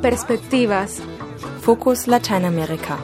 Perspectivas. 0.00 1.00
Fokus 1.60 2.06
Lateinamerika. 2.06 2.98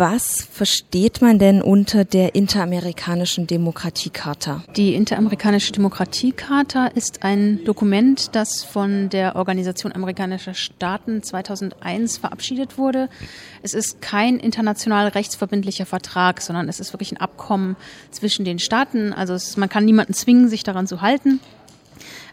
Was 0.00 0.48
versteht 0.50 1.20
man 1.20 1.38
denn 1.38 1.60
unter 1.60 2.06
der 2.06 2.34
Interamerikanischen 2.34 3.46
Demokratiecharta? 3.46 4.64
Die 4.74 4.94
Interamerikanische 4.94 5.72
Demokratiecharta 5.72 6.86
ist 6.86 7.22
ein 7.22 7.62
Dokument, 7.66 8.34
das 8.34 8.64
von 8.64 9.10
der 9.10 9.36
Organisation 9.36 9.92
amerikanischer 9.92 10.54
Staaten 10.54 11.22
2001 11.22 12.16
verabschiedet 12.16 12.78
wurde. 12.78 13.10
Es 13.62 13.74
ist 13.74 14.00
kein 14.00 14.38
international 14.38 15.08
rechtsverbindlicher 15.08 15.84
Vertrag, 15.84 16.40
sondern 16.40 16.70
es 16.70 16.80
ist 16.80 16.94
wirklich 16.94 17.12
ein 17.12 17.18
Abkommen 17.18 17.76
zwischen 18.10 18.46
den 18.46 18.58
Staaten. 18.58 19.12
Also 19.12 19.34
es, 19.34 19.58
man 19.58 19.68
kann 19.68 19.84
niemanden 19.84 20.14
zwingen, 20.14 20.48
sich 20.48 20.62
daran 20.62 20.86
zu 20.86 21.02
halten. 21.02 21.40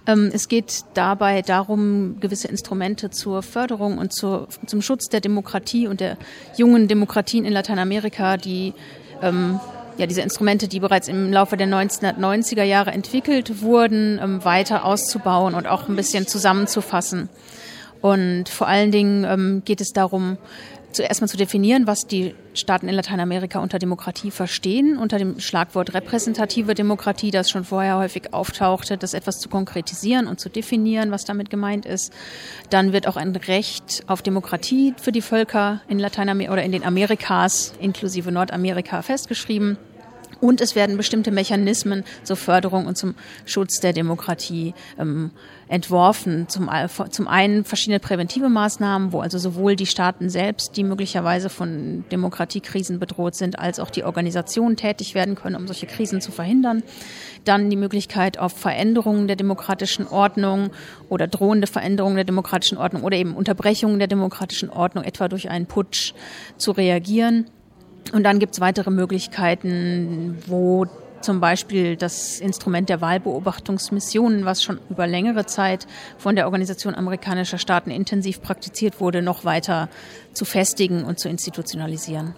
Ähm, 0.07 0.31
es 0.33 0.47
geht 0.47 0.85
dabei 0.93 1.41
darum, 1.41 2.19
gewisse 2.19 2.47
Instrumente 2.47 3.09
zur 3.11 3.43
Förderung 3.43 3.97
und 3.97 4.13
zur, 4.13 4.47
zum 4.65 4.81
Schutz 4.81 5.09
der 5.09 5.19
Demokratie 5.19 5.87
und 5.87 5.99
der 5.99 6.17
jungen 6.55 6.87
Demokratien 6.87 7.45
in 7.45 7.53
Lateinamerika, 7.53 8.37
die 8.37 8.73
ähm, 9.21 9.59
ja, 9.97 10.05
diese 10.05 10.21
Instrumente, 10.21 10.67
die 10.67 10.79
bereits 10.79 11.07
im 11.07 11.31
Laufe 11.31 11.57
der 11.57 11.67
1990er 11.67 12.63
Jahre 12.63 12.91
entwickelt 12.91 13.61
wurden, 13.61 14.19
ähm, 14.21 14.45
weiter 14.45 14.85
auszubauen 14.85 15.53
und 15.53 15.67
auch 15.67 15.89
ein 15.89 15.95
bisschen 15.95 16.27
zusammenzufassen. 16.27 17.29
Und 18.01 18.47
vor 18.47 18.67
allen 18.67 18.91
Dingen 18.91 19.25
ähm, 19.25 19.63
geht 19.65 19.81
es 19.81 19.91
darum, 19.91 20.37
zuerst 20.97 21.21
mal 21.21 21.27
zu 21.27 21.37
definieren, 21.37 21.87
was 21.87 22.07
die 22.07 22.35
Staaten 22.53 22.89
in 22.89 22.95
Lateinamerika 22.95 23.59
unter 23.59 23.79
Demokratie 23.79 24.31
verstehen, 24.31 24.97
unter 24.97 25.17
dem 25.17 25.39
Schlagwort 25.39 25.93
repräsentative 25.93 26.73
Demokratie, 26.73 27.31
das 27.31 27.49
schon 27.49 27.63
vorher 27.63 27.97
häufig 27.97 28.33
auftauchte, 28.33 28.97
das 28.97 29.13
etwas 29.13 29.39
zu 29.39 29.47
konkretisieren 29.47 30.27
und 30.27 30.39
zu 30.39 30.49
definieren, 30.49 31.11
was 31.11 31.23
damit 31.23 31.49
gemeint 31.49 31.85
ist. 31.85 32.11
Dann 32.69 32.91
wird 32.91 33.07
auch 33.07 33.15
ein 33.15 33.35
Recht 33.35 34.03
auf 34.07 34.21
Demokratie 34.21 34.93
für 34.99 35.11
die 35.11 35.21
Völker 35.21 35.81
in 35.87 35.99
Lateinamerika 35.99 36.51
oder 36.51 36.63
in 36.63 36.71
den 36.71 36.83
Amerikas 36.83 37.73
inklusive 37.79 38.31
Nordamerika 38.31 39.01
festgeschrieben. 39.01 39.77
Und 40.41 40.61
es 40.61 40.75
werden 40.75 40.97
bestimmte 40.97 41.31
Mechanismen 41.31 42.03
zur 42.23 42.35
Förderung 42.35 42.85
und 42.85 42.97
zum 42.97 43.15
Schutz 43.45 43.79
der 43.79 43.93
Demokratie 43.93 44.73
ähm, 44.99 45.31
entworfen. 45.67 46.47
Zum, 46.47 46.69
zum 47.09 47.27
einen 47.27 47.65
verschiedene 47.65 47.99
präventive 47.99 48.49
Maßnahmen, 48.49 49.11
wo 49.11 49.19
also 49.19 49.37
sowohl 49.37 49.75
die 49.75 49.85
Staaten 49.85 50.29
selbst, 50.29 50.77
die 50.77 50.83
möglicherweise 50.83 51.49
von 51.49 52.05
Demokratiekrisen 52.11 52.99
bedroht 52.99 53.35
sind, 53.35 53.59
als 53.59 53.79
auch 53.79 53.89
die 53.89 54.03
Organisationen 54.03 54.77
tätig 54.77 55.15
werden 55.15 55.35
können, 55.35 55.55
um 55.55 55.67
solche 55.67 55.87
Krisen 55.87 56.21
zu 56.21 56.31
verhindern. 56.31 56.83
Dann 57.43 57.69
die 57.69 57.75
Möglichkeit 57.75 58.39
auf 58.39 58.53
Veränderungen 58.53 59.27
der 59.27 59.35
demokratischen 59.35 60.07
Ordnung 60.07 60.69
oder 61.09 61.27
drohende 61.27 61.67
Veränderungen 61.67 62.15
der 62.15 62.25
demokratischen 62.25 62.77
Ordnung 62.77 63.03
oder 63.03 63.17
eben 63.17 63.35
Unterbrechungen 63.35 63.99
der 63.99 64.07
demokratischen 64.07 64.69
Ordnung, 64.69 65.03
etwa 65.03 65.27
durch 65.27 65.49
einen 65.49 65.65
Putsch, 65.65 66.13
zu 66.57 66.71
reagieren. 66.71 67.47
Und 68.13 68.23
dann 68.23 68.39
gibt 68.39 68.53
es 68.53 68.59
weitere 68.59 68.89
Möglichkeiten, 68.91 70.37
wo 70.47 70.85
zum 71.21 71.39
Beispiel 71.39 71.95
das 71.95 72.39
Instrument 72.39 72.89
der 72.89 73.01
Wahlbeobachtungsmissionen, 73.01 74.45
was 74.45 74.63
schon 74.63 74.79
über 74.89 75.07
längere 75.07 75.45
Zeit 75.45 75.87
von 76.17 76.35
der 76.35 76.45
Organisation 76.45 76.95
amerikanischer 76.95 77.57
Staaten 77.57 77.91
intensiv 77.91 78.41
praktiziert 78.41 78.99
wurde, 78.99 79.21
noch 79.21 79.43
weiter 79.43 79.89
zu 80.33 80.45
festigen 80.45 81.03
und 81.03 81.19
zu 81.19 81.27
institutionalisieren. 81.27 82.35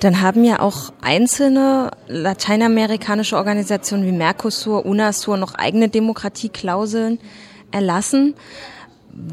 Dann 0.00 0.20
haben 0.20 0.44
ja 0.44 0.60
auch 0.60 0.92
einzelne 1.00 1.90
lateinamerikanische 2.06 3.36
Organisationen 3.36 4.06
wie 4.06 4.12
Mercosur, 4.12 4.86
UNASUR 4.86 5.36
noch 5.36 5.54
eigene 5.54 5.88
Demokratieklauseln 5.88 7.18
erlassen. 7.70 8.34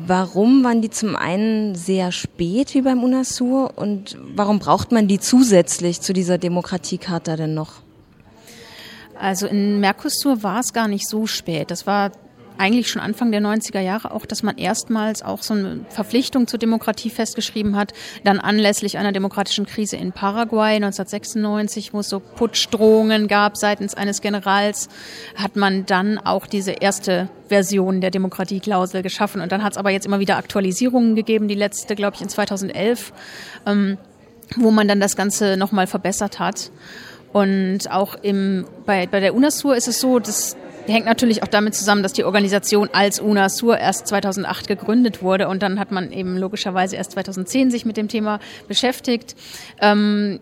Warum 0.08 0.64
waren 0.64 0.81
die 0.81 0.89
zum 0.89 1.16
einen 1.16 1.75
sehr 1.75 2.11
spät 2.11 2.73
wie 2.73 2.82
beim 2.82 3.04
UNASUR 3.04 3.77
und 3.77 4.17
warum 4.36 4.58
braucht 4.58 4.92
man 4.92 5.08
die 5.08 5.20
zusätzlich 5.20 6.02
zu 6.02 6.11
dieser 6.11 6.39
Demokratiekarte 6.39 7.36
denn 7.36 7.54
noch? 7.54 7.73
Also 9.20 9.45
in 9.45 9.80
Mercosur 9.80 10.42
war 10.42 10.59
es 10.59 10.73
gar 10.73 10.87
nicht 10.87 11.08
so 11.08 11.27
spät. 11.27 11.70
Das 11.70 11.86
war 11.86 12.11
eigentlich 12.58 12.89
schon 12.89 13.02
Anfang 13.02 13.32
der 13.32 13.42
90er 13.42 13.80
Jahre 13.80 14.11
auch, 14.11 14.26
dass 14.26 14.43
man 14.43 14.58
erstmals 14.58 15.21
auch 15.21 15.42
so 15.42 15.54
eine 15.54 15.86
Verpflichtung 15.89 16.48
zur 16.48 16.60
Demokratie 16.60 17.10
festgeschrieben 17.10 17.76
hat. 17.76 17.93
Dann 18.23 18.39
anlässlich 18.39 18.98
einer 18.98 19.11
demokratischen 19.11 19.66
Krise 19.66 19.98
in 19.98 20.11
Paraguay 20.11 20.76
1996, 20.76 21.94
wo 21.94 21.99
es 21.99 22.10
so 22.10 22.20
Putschdrohungen 22.20 23.27
gab 23.27 23.58
seitens 23.58 23.94
eines 23.94 24.21
Generals, 24.21 24.89
hat 25.36 25.55
man 25.55 25.86
dann 25.86 26.17
auch 26.17 26.48
diese 26.48 26.71
erste 26.71 27.30
Version 27.48 28.02
der 28.02 28.11
Demokratieklausel 28.11 29.02
geschaffen. 29.02 29.42
Und 29.42 29.52
dann 29.52 29.64
hat 29.64 29.73
es 29.73 29.77
aber 29.77 29.89
jetzt 29.89 30.05
immer 30.05 30.20
wieder 30.20 30.38
Aktualisierungen 30.38 31.15
gegeben, 31.15 31.48
die 31.48 31.55
letzte, 31.55 31.95
glaube 31.95 32.15
ich, 32.15 32.21
in 32.21 32.30
2011, 32.30 33.14
ähm, 33.65 33.98
wo 34.55 34.71
man 34.71 34.88
dann 34.88 34.99
das 34.99 35.15
Ganze 35.15 35.58
nochmal 35.58 35.88
verbessert 35.88 36.39
hat. 36.39 36.71
Und 37.33 37.92
auch 37.92 38.15
im, 38.21 38.65
bei, 38.86 39.08
bei 39.08 39.20
der 39.20 39.36
UNASUR 39.36 39.76
ist 39.76 39.89
es 39.89 39.99
so, 39.99 40.20
dass 40.20 40.55
hängt 40.93 41.05
natürlich 41.05 41.43
auch 41.43 41.47
damit 41.47 41.75
zusammen, 41.75 42.03
dass 42.03 42.13
die 42.13 42.23
Organisation 42.23 42.89
als 42.93 43.19
UNASUR 43.19 43.77
erst 43.77 44.07
2008 44.07 44.67
gegründet 44.67 45.21
wurde 45.21 45.47
und 45.47 45.61
dann 45.63 45.79
hat 45.79 45.91
man 45.91 46.11
eben 46.11 46.37
logischerweise 46.37 46.95
erst 46.95 47.11
2010 47.11 47.71
sich 47.71 47.85
mit 47.85 47.97
dem 47.97 48.07
Thema 48.07 48.39
beschäftigt. 48.67 49.35
Ähm, 49.81 50.39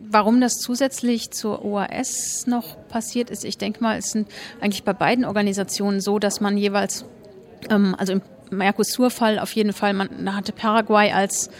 warum 0.00 0.40
das 0.40 0.54
zusätzlich 0.54 1.30
zur 1.30 1.64
OAS 1.64 2.46
noch 2.46 2.76
passiert 2.88 3.30
ist, 3.30 3.44
ich 3.44 3.58
denke 3.58 3.82
mal, 3.82 3.98
es 3.98 4.10
sind 4.10 4.28
eigentlich 4.60 4.84
bei 4.84 4.92
beiden 4.92 5.24
Organisationen 5.24 6.00
so, 6.00 6.18
dass 6.18 6.40
man 6.40 6.56
jeweils, 6.56 7.04
ähm, 7.70 7.94
also 7.98 8.14
im 8.14 8.22
Mercosur-Fall 8.50 9.38
auf 9.38 9.52
jeden 9.52 9.72
Fall, 9.72 9.94
man 9.94 10.36
hatte 10.36 10.52
Paraguay 10.52 11.12
als 11.12 11.50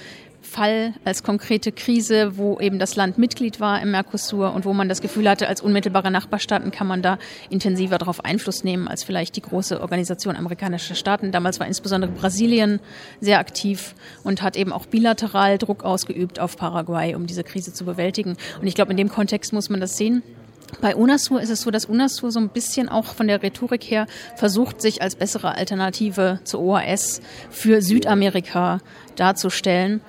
Fall, 0.42 0.94
als 1.04 1.22
konkrete 1.22 1.72
Krise, 1.72 2.36
wo 2.36 2.58
eben 2.58 2.78
das 2.78 2.96
Land 2.96 3.16
Mitglied 3.16 3.60
war 3.60 3.80
im 3.80 3.92
Mercosur 3.92 4.52
und 4.52 4.64
wo 4.64 4.72
man 4.72 4.88
das 4.88 5.00
Gefühl 5.00 5.28
hatte, 5.28 5.48
als 5.48 5.60
unmittelbare 5.60 6.10
Nachbarstaaten 6.10 6.70
kann 6.70 6.86
man 6.86 7.00
da 7.00 7.18
intensiver 7.48 7.98
darauf 7.98 8.24
Einfluss 8.24 8.64
nehmen 8.64 8.88
als 8.88 9.04
vielleicht 9.04 9.36
die 9.36 9.42
große 9.42 9.80
Organisation 9.80 10.36
amerikanischer 10.36 10.94
Staaten. 10.94 11.32
Damals 11.32 11.60
war 11.60 11.66
insbesondere 11.66 12.10
Brasilien 12.10 12.80
sehr 13.20 13.38
aktiv 13.38 13.94
und 14.24 14.42
hat 14.42 14.56
eben 14.56 14.72
auch 14.72 14.86
bilateral 14.86 15.58
Druck 15.58 15.84
ausgeübt 15.84 16.40
auf 16.40 16.56
Paraguay, 16.56 17.14
um 17.14 17.26
diese 17.26 17.44
Krise 17.44 17.72
zu 17.72 17.84
bewältigen. 17.84 18.36
Und 18.60 18.66
ich 18.66 18.74
glaube, 18.74 18.90
in 18.90 18.96
dem 18.96 19.08
Kontext 19.08 19.52
muss 19.52 19.70
man 19.70 19.80
das 19.80 19.96
sehen. 19.96 20.22
Bei 20.80 20.96
UNASUR 20.96 21.40
ist 21.40 21.50
es 21.50 21.60
so, 21.60 21.70
dass 21.70 21.84
UNASUR 21.84 22.32
so 22.32 22.40
ein 22.40 22.48
bisschen 22.48 22.88
auch 22.88 23.04
von 23.04 23.28
der 23.28 23.42
Rhetorik 23.42 23.84
her 23.84 24.06
versucht, 24.36 24.80
sich 24.80 25.02
als 25.02 25.16
bessere 25.16 25.54
Alternative 25.54 26.40
zur 26.44 26.60
OAS 26.60 27.20
für 27.50 27.82
Südamerika 27.82 28.80
darzustellen 29.16 30.00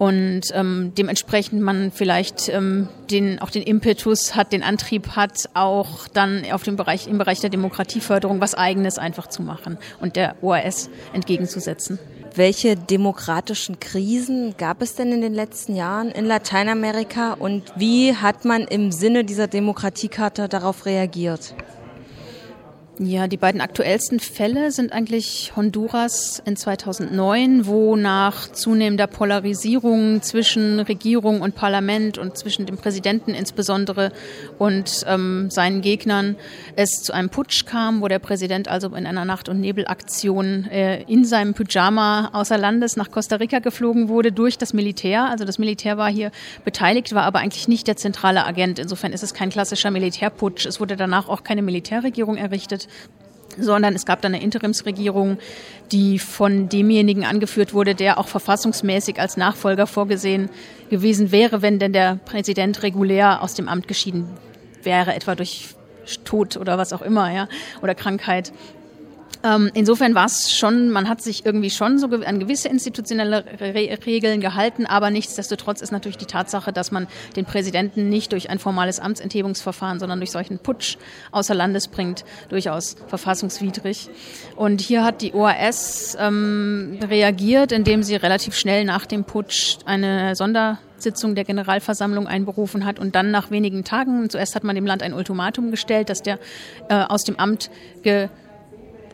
und 0.00 0.44
ähm, 0.54 0.92
dementsprechend 0.96 1.60
man 1.60 1.92
vielleicht 1.92 2.48
ähm, 2.48 2.88
den 3.10 3.38
auch 3.38 3.50
den 3.50 3.62
Impetus 3.62 4.34
hat, 4.34 4.50
den 4.50 4.62
Antrieb 4.62 5.08
hat, 5.08 5.50
auch 5.52 6.08
dann 6.08 6.42
auf 6.52 6.62
dem 6.62 6.76
Bereich 6.76 7.06
im 7.06 7.18
Bereich 7.18 7.40
der 7.40 7.50
Demokratieförderung 7.50 8.40
was 8.40 8.54
Eigenes 8.54 8.96
einfach 8.96 9.26
zu 9.26 9.42
machen 9.42 9.76
und 10.00 10.16
der 10.16 10.36
OAS 10.40 10.88
entgegenzusetzen. 11.12 11.98
Welche 12.34 12.76
demokratischen 12.76 13.78
Krisen 13.78 14.54
gab 14.56 14.80
es 14.80 14.94
denn 14.94 15.12
in 15.12 15.20
den 15.20 15.34
letzten 15.34 15.76
Jahren 15.76 16.08
in 16.08 16.24
Lateinamerika 16.24 17.34
und 17.34 17.64
wie 17.76 18.16
hat 18.16 18.46
man 18.46 18.62
im 18.62 18.92
Sinne 18.92 19.24
dieser 19.24 19.48
Demokratiekarte 19.48 20.48
darauf 20.48 20.86
reagiert? 20.86 21.54
Ja, 23.02 23.28
die 23.28 23.38
beiden 23.38 23.62
aktuellsten 23.62 24.20
Fälle 24.20 24.72
sind 24.72 24.92
eigentlich 24.92 25.52
Honduras 25.56 26.42
in 26.44 26.54
2009, 26.54 27.64
wo 27.64 27.96
nach 27.96 28.52
zunehmender 28.52 29.06
Polarisierung 29.06 30.20
zwischen 30.20 30.80
Regierung 30.80 31.40
und 31.40 31.54
Parlament 31.54 32.18
und 32.18 32.36
zwischen 32.36 32.66
dem 32.66 32.76
Präsidenten 32.76 33.32
insbesondere 33.32 34.12
und 34.58 35.06
ähm, 35.08 35.48
seinen 35.48 35.80
Gegnern 35.80 36.36
es 36.76 36.90
zu 37.02 37.14
einem 37.14 37.30
Putsch 37.30 37.64
kam, 37.64 38.02
wo 38.02 38.08
der 38.08 38.18
Präsident 38.18 38.68
also 38.68 38.88
in 38.88 39.06
einer 39.06 39.24
Nacht- 39.24 39.48
und 39.48 39.60
Nebelaktion 39.60 40.66
äh, 40.66 41.02
in 41.04 41.24
seinem 41.24 41.54
Pyjama 41.54 42.28
außer 42.34 42.58
Landes 42.58 42.98
nach 42.98 43.10
Costa 43.10 43.36
Rica 43.36 43.60
geflogen 43.60 44.10
wurde 44.10 44.30
durch 44.30 44.58
das 44.58 44.74
Militär. 44.74 45.24
Also 45.24 45.46
das 45.46 45.58
Militär 45.58 45.96
war 45.96 46.10
hier 46.10 46.32
beteiligt, 46.66 47.14
war 47.14 47.22
aber 47.22 47.38
eigentlich 47.38 47.66
nicht 47.66 47.86
der 47.86 47.96
zentrale 47.96 48.44
Agent. 48.44 48.78
Insofern 48.78 49.14
ist 49.14 49.22
es 49.22 49.32
kein 49.32 49.48
klassischer 49.48 49.90
Militärputsch. 49.90 50.66
Es 50.66 50.80
wurde 50.80 50.96
danach 50.96 51.30
auch 51.30 51.44
keine 51.44 51.62
Militärregierung 51.62 52.36
errichtet 52.36 52.88
sondern 53.58 53.94
es 53.94 54.06
gab 54.06 54.22
dann 54.22 54.34
eine 54.34 54.42
Interimsregierung, 54.42 55.38
die 55.92 56.18
von 56.18 56.68
demjenigen 56.68 57.24
angeführt 57.24 57.74
wurde, 57.74 57.94
der 57.94 58.18
auch 58.18 58.28
verfassungsmäßig 58.28 59.20
als 59.20 59.36
Nachfolger 59.36 59.86
vorgesehen 59.86 60.50
gewesen 60.88 61.32
wäre, 61.32 61.62
wenn 61.62 61.78
denn 61.78 61.92
der 61.92 62.18
Präsident 62.24 62.82
regulär 62.82 63.42
aus 63.42 63.54
dem 63.54 63.68
Amt 63.68 63.88
geschieden 63.88 64.28
wäre, 64.82 65.14
etwa 65.14 65.34
durch 65.34 65.74
Tod 66.24 66.56
oder 66.56 66.78
was 66.78 66.92
auch 66.92 67.02
immer, 67.02 67.32
ja, 67.32 67.48
oder 67.82 67.94
Krankheit. 67.94 68.52
Ähm, 69.42 69.70
insofern 69.72 70.14
war 70.14 70.26
es 70.26 70.52
schon, 70.52 70.90
man 70.90 71.08
hat 71.08 71.22
sich 71.22 71.46
irgendwie 71.46 71.70
schon 71.70 71.98
so 71.98 72.06
an 72.08 72.38
gewisse 72.38 72.68
institutionelle 72.68 73.44
Re 73.60 73.98
Regeln 74.04 74.40
gehalten, 74.40 74.86
aber 74.86 75.10
nichtsdestotrotz 75.10 75.80
ist 75.80 75.92
natürlich 75.92 76.18
die 76.18 76.26
Tatsache, 76.26 76.72
dass 76.72 76.90
man 76.90 77.06
den 77.36 77.46
Präsidenten 77.46 78.08
nicht 78.08 78.32
durch 78.32 78.50
ein 78.50 78.58
formales 78.58 79.00
Amtsenthebungsverfahren, 79.00 79.98
sondern 79.98 80.20
durch 80.20 80.30
solchen 80.30 80.58
Putsch 80.58 80.98
außer 81.30 81.54
Landes 81.54 81.88
bringt, 81.88 82.24
durchaus 82.50 82.96
verfassungswidrig. 83.06 84.10
Und 84.56 84.80
hier 84.80 85.04
hat 85.04 85.22
die 85.22 85.32
OAS 85.32 86.16
ähm, 86.20 86.98
reagiert, 87.02 87.72
indem 87.72 88.02
sie 88.02 88.16
relativ 88.16 88.54
schnell 88.54 88.84
nach 88.84 89.06
dem 89.06 89.24
Putsch 89.24 89.78
eine 89.86 90.36
Sondersitzung 90.36 91.34
der 91.34 91.44
Generalversammlung 91.44 92.26
einberufen 92.26 92.84
hat 92.84 92.98
und 92.98 93.14
dann 93.14 93.30
nach 93.30 93.50
wenigen 93.50 93.84
Tagen, 93.84 94.28
zuerst 94.28 94.54
hat 94.54 94.64
man 94.64 94.74
dem 94.74 94.86
Land 94.86 95.02
ein 95.02 95.14
Ultimatum 95.14 95.70
gestellt, 95.70 96.10
dass 96.10 96.22
der 96.22 96.38
äh, 96.90 96.94
aus 96.94 97.24
dem 97.24 97.38
Amt 97.38 97.70
ge 98.02 98.28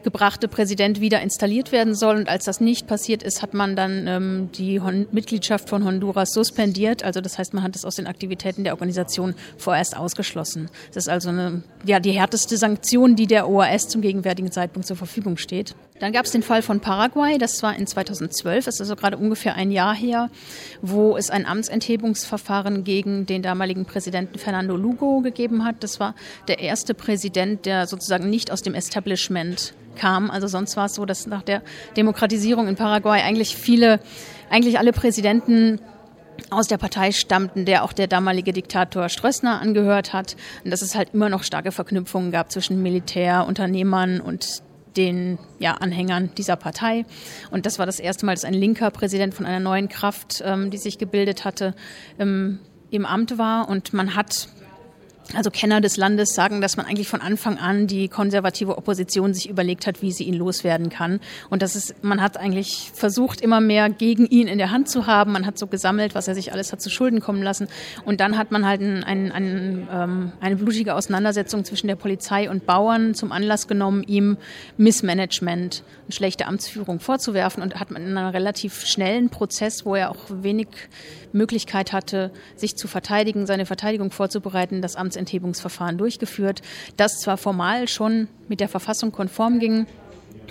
gebrachte 0.06 0.47
Präsident 0.47 1.00
wieder 1.00 1.20
installiert 1.20 1.73
werden 1.73 1.97
soll. 1.97 2.14
Und 2.14 2.29
als 2.29 2.44
das 2.44 2.61
nicht 2.61 2.87
passiert 2.87 3.25
ist, 3.25 3.43
hat 3.43 3.55
man 3.55 3.75
dann 3.75 4.06
ähm, 4.06 4.50
die 4.53 4.81
Hon 4.81 5.08
Mitgliedschaft 5.11 5.69
von 5.69 5.85
Honduras 5.85 6.32
suspendiert. 6.32 7.03
Also 7.03 7.20
das 7.20 7.38
heißt, 7.38 7.53
man 7.55 7.64
hat 7.64 7.75
es 7.75 7.85
aus 7.85 7.97
den 7.97 8.06
Aktivitäten 8.06 8.62
der 8.62 8.75
Organisation 8.75 9.35
vorerst 9.58 9.97
ausgeschlossen. 9.97 10.70
Das 10.94 11.06
ist 11.06 11.08
also 11.08 11.31
eine, 11.31 11.64
ja, 11.85 11.99
die 11.99 12.12
härteste 12.12 12.56
Sanktion, 12.56 13.17
die 13.17 13.26
der 13.26 13.49
OAS 13.49 13.88
zum 13.88 14.00
gegenwärtigen 14.00 14.53
Zeitpunkt 14.53 14.87
zur 14.87 14.97
Verfügung 14.97 15.38
steht. 15.38 15.75
Dann 15.98 16.12
gab 16.12 16.26
es 16.26 16.32
den 16.32 16.43
Fall 16.43 16.62
von 16.62 16.81
Paraguay, 16.81 17.38
das 17.38 17.62
war 17.62 17.75
in 17.75 17.87
2012, 17.87 18.66
das 18.66 18.75
ist 18.75 18.81
also 18.82 18.96
gerade 18.96 19.16
ungefähr 19.16 19.54
ein 19.54 19.70
Jahr 19.70 19.94
her, 19.94 20.31
wo 20.82 21.16
es 21.16 21.31
ein 21.31 21.46
Amtsenthebungsverfahren 21.46 22.84
gegen 22.84 23.25
den 23.25 23.43
damaligen 23.43 23.87
Präsidenten 23.87 24.38
Fernando 24.38 24.76
Lugo 24.76 25.20
gegeben 25.20 25.64
hat. 25.64 25.76
Das 25.81 25.98
war 25.98 26.14
der 26.48 26.58
erste 26.58 26.93
Präsident, 26.94 27.64
der 27.64 27.87
sozusagen 27.87 28.28
nicht 28.28 28.50
aus 28.50 28.62
dem 28.62 28.75
Establishment 28.75 29.75
kam. 29.96 30.31
Also 30.31 30.46
sonst 30.46 30.76
war 30.76 30.87
es 30.87 30.94
so, 30.94 31.06
dass 31.06 31.26
nach 31.26 31.43
der 31.43 31.62
Demokratisierung 31.96 32.69
in 32.69 32.76
Paraguay 32.76 33.22
eigentlich 33.22 33.56
viele, 33.56 34.00
eigentlich 34.50 34.78
alle 34.78 34.92
Präsidenten 34.92 35.81
aus 36.50 36.69
der 36.69 36.76
Partei 36.76 37.12
stammten, 37.12 37.64
der 37.64 37.82
auch 37.82 37.94
der 37.94 38.06
damalige 38.06 38.52
Diktator 38.52 39.08
Strössner 39.08 39.60
angehört 39.60 40.12
hat. 40.12 40.37
Und 40.64 40.70
dass 40.70 40.82
es 40.82 40.94
halt 40.94 41.14
immer 41.14 41.31
noch 41.31 41.42
starke 41.42 41.72
Verknüpfungen 41.72 42.31
gab 42.31 42.52
zwischen 42.52 42.82
Militär, 42.82 43.46
Unternehmern 43.46 44.20
und 44.20 44.62
den 44.96 45.38
ja, 45.58 45.75
Anhängern 45.75 46.31
dieser 46.37 46.56
Partei. 46.56 47.04
Und 47.50 47.66
das 47.66 47.78
war 47.78 47.87
das 47.87 48.00
erste 48.00 48.26
Mal, 48.26 48.34
dass 48.34 48.44
ein 48.44 48.54
linker 48.54 48.90
Präsident 48.90 49.34
von 49.34 49.46
einer 49.46 49.60
neuen 49.60 49.88
Kraft, 49.88 50.43
ähm, 50.44 50.70
die 50.70 50.78
sich 50.78 50.98
gebildet 50.98 51.44
hatte, 51.44 51.75
ähm, 52.19 52.58
im 52.90 53.04
Amt 53.04 53.38
war. 53.38 53.69
Und 53.69 53.93
man 53.93 54.14
hat 54.14 54.48
also 55.34 55.50
Kenner 55.50 55.81
des 55.81 55.96
Landes 55.96 56.34
sagen, 56.34 56.61
dass 56.61 56.76
man 56.76 56.87
eigentlich 56.87 57.08
von 57.08 57.20
Anfang 57.20 57.58
an 57.58 57.87
die 57.87 58.08
konservative 58.08 58.78
Opposition 58.78 59.34
sich 59.34 59.49
überlegt 59.49 59.87
hat, 59.87 60.00
wie 60.00 60.12
sie 60.12 60.25
ihn 60.25 60.34
loswerden 60.34 60.88
kann. 60.88 61.20
Und 61.50 61.62
das 61.62 61.75
ist, 61.75 62.02
man 62.05 62.20
hat 62.20 62.37
eigentlich 62.37 62.93
versucht, 62.94 63.40
immer 63.40 63.61
mehr 63.61 63.90
gegen 63.90 64.26
ihn 64.26 64.46
in 64.46 64.58
der 64.58 64.70
Hand 64.70 64.88
zu 64.88 65.06
haben. 65.06 65.32
Man 65.32 65.44
hat 65.44 65.58
so 65.58 65.67
gesammelt, 65.67 66.14
was 66.14 66.28
er 66.28 66.34
sich 66.34 66.52
alles 66.52 66.73
hat 66.73 66.81
zu 66.81 66.90
Schulden 66.90 67.20
kommen 67.20 67.43
lassen. 67.43 67.67
Und 68.05 68.20
dann 68.20 68.38
hat 68.38 68.52
man 68.52 68.67
halt 68.67 68.81
ein, 68.81 69.02
ein, 69.02 69.32
ein, 69.32 69.88
ähm, 69.93 70.32
eine 70.40 70.56
blutige 70.56 70.94
Auseinandersetzung 70.94 71.64
zwischen 71.64 71.88
der 71.88 71.96
Polizei 71.96 72.49
und 72.49 72.64
Bauern 72.64 73.14
zum 73.14 73.32
Anlass 73.32 73.67
genommen, 73.67 74.05
ihm 74.05 74.37
Missmanagement 74.76 75.82
und 76.06 76.14
schlechte 76.14 76.46
Amtsführung 76.46 77.00
vorzuwerfen. 77.00 77.62
Und 77.62 77.81
hat 77.81 77.90
man 77.90 78.02
in 78.02 78.17
einem 78.17 78.31
relativ 78.31 78.84
schnellen 78.87 79.28
Prozess, 79.31 79.84
wo 79.84 79.96
er 79.96 80.11
auch 80.11 80.19
wenig 80.28 80.69
Möglichkeit 81.32 81.93
hatte, 81.93 82.31
sich 82.55 82.76
zu 82.76 82.88
verteidigen, 82.88 83.46
seine 83.46 83.67
Verteidigung 83.67 84.11
vorzubereiten, 84.11 84.82
das 84.82 84.96
Amtsenthebungsverfahren 85.16 85.96
durchgeführt, 85.96 86.62
das 86.96 87.20
zwar 87.20 87.36
formal 87.36 87.88
schon 87.88 88.28
mit 88.48 88.60
der 88.60 88.68
Verfassung 88.68 89.12
konform 89.12 89.58
ging, 89.58 89.86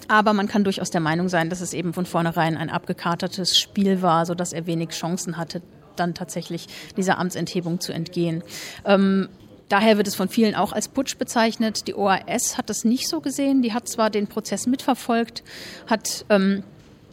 aber 0.07 0.33
man 0.33 0.47
kann 0.47 0.63
durchaus 0.63 0.89
der 0.89 1.01
Meinung 1.01 1.29
sein, 1.29 1.49
dass 1.49 1.61
es 1.61 1.73
eben 1.73 1.93
von 1.93 2.05
vornherein 2.05 2.57
ein 2.57 2.69
abgekatertes 2.69 3.57
Spiel 3.57 4.01
war, 4.01 4.25
sodass 4.25 4.53
er 4.53 4.65
wenig 4.65 4.89
Chancen 4.89 5.37
hatte, 5.37 5.61
dann 5.95 6.13
tatsächlich 6.13 6.67
dieser 6.97 7.19
Amtsenthebung 7.19 7.79
zu 7.79 7.93
entgehen. 7.93 8.43
Ähm, 8.83 9.29
Daher 9.67 9.97
wird 9.97 10.07
es 10.07 10.13
von 10.13 10.29
vielen 10.29 10.53
auch 10.53 10.73
als 10.73 10.89
Putsch 10.89 11.17
bezeichnet. 11.17 11.87
Die 11.87 11.95
OAS 11.95 12.55
hat 12.55 12.69
das 12.69 12.83
nicht 12.83 13.07
so 13.07 13.19
gesehen. 13.19 13.63
Die 13.63 13.73
hat 13.73 13.87
zwar 13.87 14.11
den 14.11 14.27
Prozess 14.27 14.67
mitverfolgt, 14.67 15.43
hat 15.87 16.23
ähm, 16.29 16.61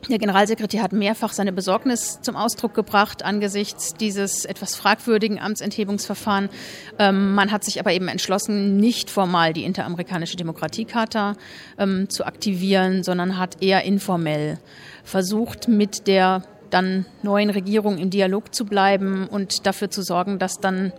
der 0.08 0.19
Generalsekretär 0.19 0.82
hat 0.82 0.93
mehrfach 0.93 1.32
seine 1.32 1.52
Besorgnis 1.52 2.20
zum 2.22 2.34
Ausdruck 2.34 2.75
gebracht 2.75 3.25
angesichts 3.25 3.94
dieses 3.94 4.44
etwas 4.44 4.75
fragwürdigen 4.75 5.38
Amtsenthebungsverfahren. 5.38 6.49
Ähm, 6.99 7.34
man 7.34 7.52
hat 7.52 7.64
sich 7.64 7.78
aber 7.78 7.93
eben 7.93 8.08
entschlossen, 8.08 8.76
nicht 8.76 9.10
formal 9.10 9.52
die 9.52 9.64
interamerikanische 9.64 10.37
Demokratiecharta 10.37 11.37
ähm, 11.78 12.08
zu 12.08 12.25
aktivieren, 12.25 13.04
sondern 13.04 13.38
hat 13.38 13.62
eher 13.62 13.84
informell 13.84 14.58
versucht, 15.04 15.69
mit 15.69 16.06
der 16.06 16.43
dann 16.70 17.04
neuen 17.22 17.50
Regierung 17.50 17.99
im 17.99 18.10
Dialog 18.10 18.54
zu 18.54 18.64
bleiben 18.64 19.28
und 19.28 19.66
dafür 19.66 19.90
zu 19.90 20.02
sorgen, 20.02 20.38
dass 20.38 20.58
dann 20.58 20.93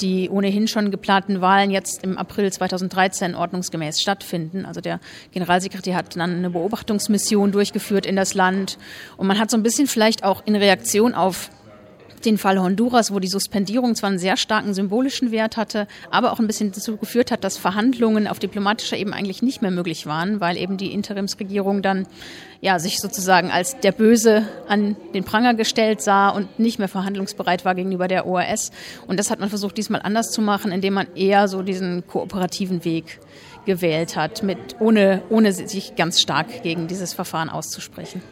die 0.00 0.30
ohnehin 0.30 0.68
schon 0.68 0.90
geplanten 0.90 1.40
Wahlen 1.40 1.70
jetzt 1.70 2.02
im 2.02 2.18
April 2.18 2.52
2013 2.52 3.34
ordnungsgemäß 3.34 4.00
stattfinden. 4.00 4.64
Also 4.64 4.80
der 4.80 5.00
Generalsekretär 5.32 5.94
hat 5.94 6.16
dann 6.16 6.36
eine 6.36 6.50
Beobachtungsmission 6.50 7.52
durchgeführt 7.52 8.06
in 8.06 8.16
das 8.16 8.34
Land 8.34 8.78
und 9.16 9.26
man 9.26 9.38
hat 9.38 9.50
so 9.50 9.56
ein 9.56 9.62
bisschen 9.62 9.86
vielleicht 9.86 10.24
auch 10.24 10.42
in 10.46 10.56
Reaktion 10.56 11.14
auf 11.14 11.50
den 12.24 12.38
Fall 12.38 12.60
Honduras, 12.60 13.12
wo 13.12 13.18
die 13.18 13.28
Suspendierung 13.28 13.94
zwar 13.94 14.10
einen 14.10 14.18
sehr 14.18 14.36
starken 14.36 14.74
symbolischen 14.74 15.30
Wert 15.30 15.56
hatte, 15.56 15.86
aber 16.10 16.32
auch 16.32 16.38
ein 16.38 16.46
bisschen 16.46 16.72
dazu 16.72 16.96
geführt 16.96 17.30
hat, 17.30 17.44
dass 17.44 17.56
Verhandlungen 17.56 18.26
auf 18.26 18.38
diplomatischer 18.38 18.96
Ebene 18.96 19.16
eigentlich 19.16 19.42
nicht 19.42 19.62
mehr 19.62 19.70
möglich 19.70 20.06
waren, 20.06 20.40
weil 20.40 20.56
eben 20.56 20.76
die 20.76 20.92
Interimsregierung 20.92 21.82
dann 21.82 22.06
ja 22.60 22.78
sich 22.78 23.00
sozusagen 23.00 23.50
als 23.50 23.80
der 23.80 23.92
Böse 23.92 24.46
an 24.68 24.96
den 25.14 25.24
Pranger 25.24 25.54
gestellt 25.54 26.02
sah 26.02 26.28
und 26.28 26.58
nicht 26.58 26.78
mehr 26.78 26.88
verhandlungsbereit 26.88 27.64
war 27.64 27.74
gegenüber 27.74 28.08
der 28.08 28.26
OAS. 28.26 28.70
Und 29.06 29.18
das 29.18 29.30
hat 29.30 29.40
man 29.40 29.48
versucht, 29.48 29.78
diesmal 29.78 30.02
anders 30.02 30.30
zu 30.30 30.42
machen, 30.42 30.72
indem 30.72 30.94
man 30.94 31.06
eher 31.14 31.48
so 31.48 31.62
diesen 31.62 32.06
kooperativen 32.06 32.84
Weg 32.84 33.20
gewählt 33.66 34.16
hat, 34.16 34.42
mit, 34.42 34.58
ohne, 34.80 35.22
ohne 35.30 35.52
sich 35.52 35.96
ganz 35.96 36.20
stark 36.20 36.62
gegen 36.62 36.88
dieses 36.88 37.12
Verfahren 37.12 37.48
auszusprechen. 37.48 38.22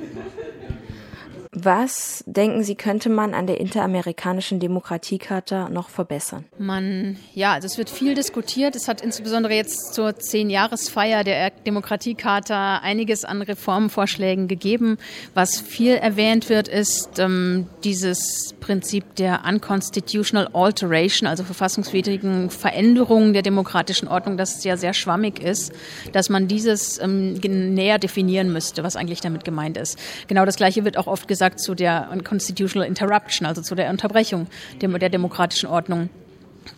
Was 1.64 2.22
denken 2.26 2.62
Sie, 2.62 2.76
könnte 2.76 3.08
man 3.08 3.34
an 3.34 3.48
der 3.48 3.58
interamerikanischen 3.58 4.60
Demokratiecharta 4.60 5.68
noch 5.70 5.88
verbessern? 5.88 6.44
Man, 6.56 7.16
ja, 7.34 7.52
also 7.54 7.66
es 7.66 7.78
wird 7.78 7.90
viel 7.90 8.14
diskutiert. 8.14 8.76
Es 8.76 8.86
hat 8.86 9.00
insbesondere 9.00 9.54
jetzt 9.54 9.94
zur 9.94 10.16
Zehn-Jahresfeier 10.16 11.24
der 11.24 11.50
Demokratiecharta 11.50 12.78
einiges 12.78 13.24
an 13.24 13.42
Reformvorschlägen 13.42 14.46
gegeben. 14.46 14.98
Was 15.34 15.60
viel 15.60 15.94
erwähnt 15.94 16.48
wird, 16.48 16.68
ist 16.68 17.18
ähm, 17.18 17.66
dieses 17.82 18.54
Prinzip 18.60 19.16
der 19.16 19.42
unconstitutional 19.44 20.48
alteration, 20.52 21.28
also 21.28 21.42
verfassungswidrigen 21.42 22.50
Veränderungen 22.50 23.32
der 23.32 23.42
demokratischen 23.42 24.06
Ordnung, 24.06 24.36
das 24.36 24.62
ja 24.62 24.76
sehr 24.76 24.94
schwammig 24.94 25.40
ist, 25.40 25.72
dass 26.12 26.28
man 26.28 26.46
dieses 26.46 27.00
ähm, 27.00 27.34
näher 27.34 27.98
definieren 27.98 28.52
müsste, 28.52 28.84
was 28.84 28.94
eigentlich 28.94 29.20
damit 29.20 29.44
gemeint 29.44 29.76
ist. 29.76 29.98
Genau 30.28 30.44
das 30.44 30.56
Gleiche 30.56 30.84
wird 30.84 30.96
auch 30.96 31.08
oft 31.08 31.26
gesagt 31.26 31.47
gesagt, 31.48 31.60
zu 31.60 31.74
der 31.74 32.08
Constitutional 32.24 32.86
Interruption, 32.86 33.46
also 33.46 33.62
zu 33.62 33.74
der 33.74 33.90
Unterbrechung 33.90 34.46
der, 34.80 35.08
demokratischen 35.08 35.68
Ordnung. 35.68 36.10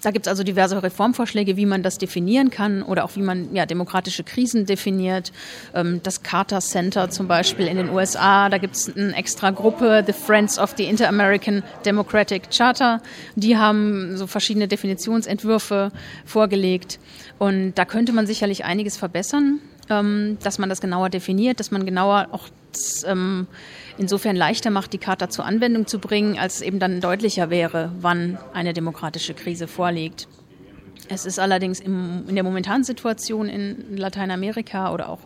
Da 0.02 0.12
gibt 0.12 0.26
es 0.26 0.30
also 0.30 0.44
diverse 0.44 0.80
Reformvorschläge, 0.80 1.56
wie 1.56 1.66
man 1.66 1.82
das 1.82 1.98
definieren 1.98 2.50
kann 2.50 2.84
oder 2.84 3.04
auch 3.04 3.16
wie 3.16 3.22
man 3.22 3.52
ja, 3.56 3.66
demokratische 3.66 4.22
Krisen 4.22 4.64
definiert. 4.64 5.32
Ähm, 5.74 6.00
das 6.04 6.22
Carter 6.22 6.60
Center 6.60 7.10
zum 7.10 7.26
Beispiel 7.26 7.66
in 7.66 7.76
den 7.76 7.90
USA, 7.90 8.48
da 8.48 8.58
gibt 8.58 8.76
es 8.76 8.96
eine 8.96 9.16
extra 9.16 9.50
Gruppe, 9.50 10.04
The 10.06 10.12
Friends 10.12 10.60
of 10.60 10.74
the 10.76 10.84
Inter-American 10.84 11.64
Democratic 11.84 12.50
Charter. 12.56 13.02
Die 13.34 13.56
haben 13.56 14.16
so 14.16 14.28
verschiedene 14.28 14.68
Definitionsentwürfe 14.68 15.90
vorgelegt. 16.24 17.00
Und 17.38 17.74
da 17.74 17.84
könnte 17.84 18.12
man 18.12 18.28
sicherlich 18.28 18.64
einiges 18.64 18.96
verbessern, 18.96 19.58
ähm, 19.90 20.38
dass 20.42 20.58
man 20.58 20.68
das 20.68 20.80
genauer 20.80 21.10
definiert, 21.10 21.60
dass 21.60 21.70
man 21.70 21.84
genauer 21.84 22.28
auch 22.32 22.48
ähm, 23.06 23.46
insofern 23.98 24.36
leichter 24.36 24.70
macht, 24.70 24.92
die 24.92 24.98
Charta 24.98 25.28
zur 25.28 25.44
Anwendung 25.44 25.86
zu 25.86 25.98
bringen, 25.98 26.38
als 26.38 26.62
eben 26.62 26.78
dann 26.78 27.00
deutlicher 27.00 27.50
wäre, 27.50 27.92
wann 28.00 28.38
eine 28.54 28.72
demokratische 28.72 29.34
Krise 29.34 29.66
vorliegt. 29.66 30.28
Es 31.08 31.26
ist 31.26 31.38
allerdings 31.38 31.80
im, 31.80 32.24
in 32.28 32.36
der 32.36 32.44
momentanen 32.44 32.84
Situation 32.84 33.48
in 33.48 33.96
Lateinamerika 33.96 34.92
oder 34.92 35.08
auch 35.08 35.20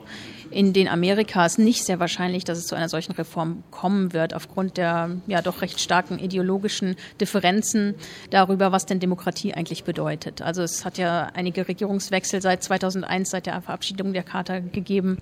in 0.54 0.73
den 0.73 0.88
Amerikas 0.88 1.58
nicht 1.58 1.84
sehr 1.84 1.99
wahrscheinlich, 2.00 2.44
dass 2.44 2.58
es 2.58 2.66
zu 2.66 2.75
einer 2.75 2.88
solchen 2.88 3.12
Reform 3.12 3.64
kommen 3.70 4.12
wird, 4.12 4.34
aufgrund 4.34 4.76
der 4.76 5.11
ja 5.26 5.42
doch 5.42 5.62
recht 5.62 5.80
starken 5.80 6.18
ideologischen 6.18 6.96
Differenzen 7.20 7.94
darüber, 8.30 8.70
was 8.70 8.87
denn 8.87 9.00
Demokratie 9.00 9.52
eigentlich 9.52 9.84
bedeutet. 9.84 10.42
Also 10.42 10.62
es 10.62 10.84
hat 10.84 10.96
ja 10.96 11.30
einige 11.34 11.66
Regierungswechsel 11.66 12.40
seit 12.40 12.62
2001, 12.62 13.30
seit 13.30 13.46
der 13.46 13.61
Verabschiedung 13.61 14.12
der 14.12 14.23
Charta 14.23 14.61
gegeben. 14.61 15.18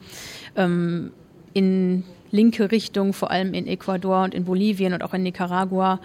Ähm, 0.54 1.12
in 1.54 2.04
linke 2.30 2.70
Richtung, 2.70 3.12
vor 3.12 3.30
allem 3.30 3.54
in 3.54 3.66
Ecuador 3.66 4.24
und 4.24 4.34
in 4.34 4.44
Bolivien 4.44 4.92
und 4.94 5.02
auch 5.02 5.14
in 5.14 5.22
Nicaragua. 5.22 6.00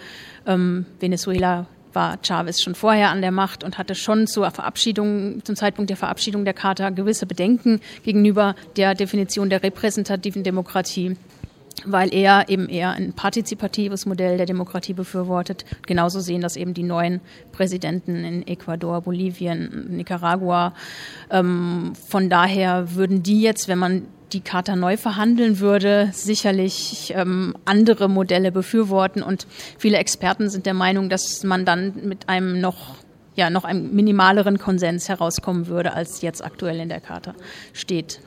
Ähm, 0.45 0.85
Venezuela 0.99 1.67
war 1.97 2.19
Chavez 2.21 2.61
schon 2.61 2.75
vorher 2.75 3.09
an 3.09 3.21
der 3.21 3.31
Macht 3.31 3.63
und 3.63 3.79
hatte 3.79 3.95
schon 3.95 4.27
zur 4.27 4.51
Verabschiedung, 4.51 5.43
zum 5.43 5.55
Zeitpunkt 5.55 5.89
der 5.89 5.97
Verabschiedung 5.97 6.45
der 6.45 6.53
Charta 6.53 6.91
gewisse 6.91 7.25
Bedenken 7.25 7.81
gegenüber 8.03 8.55
der 8.75 8.93
Definition 8.93 9.49
der 9.49 9.63
repräsentativen 9.63 10.43
Demokratie 10.43 11.17
weil 11.85 12.11
er 12.11 12.49
eben 12.49 12.67
eher 12.69 12.91
ein 12.93 13.13
partizipatives 13.13 14.07
Modell 14.07 14.37
der 14.37 14.47
Demokratie 14.47 14.93
befürwortet. 14.93 15.63
Genauso 15.85 16.19
sehen 16.21 16.41
das 16.41 16.55
eben 16.55 16.73
die 16.73 16.81
neuen 16.81 17.21
Präsidenten 17.51 18.23
in 18.25 18.47
Ecuador, 18.47 19.01
Bolivien, 19.01 19.85
Nicaragua. 19.95 20.73
Ähm, 21.29 21.93
von 22.09 22.31
daher 22.31 22.95
würden 22.95 23.21
die 23.21 23.41
jetzt, 23.41 23.67
wenn 23.67 23.77
man 23.77 24.07
die 24.33 24.41
Charta 24.41 24.75
neu 24.75 24.97
verhandeln 24.97 25.59
würde, 25.59 26.09
sicherlich 26.13 27.13
ähm, 27.15 27.55
andere 27.65 28.09
Modelle 28.09 28.51
befürworten. 28.51 29.23
Und 29.23 29.47
viele 29.77 29.97
Experten 29.97 30.49
sind 30.49 30.65
der 30.65 30.73
Meinung, 30.73 31.09
dass 31.09 31.43
man 31.43 31.65
dann 31.65 31.93
mit 32.03 32.29
einem 32.29 32.59
noch 32.59 32.95
ja, 33.35 33.51
noch 33.51 33.65
einem 33.65 33.93
minimaleren 33.93 34.57
Konsens 34.57 35.09
herauskommen 35.09 35.67
würde, 35.67 35.93
als 35.93 36.21
jetzt 36.21 36.43
aktuell 36.43 36.79
in 36.79 36.89
der 36.89 36.99
Charta 36.99 37.35
steht. 37.71 38.19